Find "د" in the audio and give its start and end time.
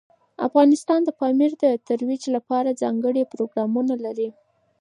1.03-1.09, 1.63-1.65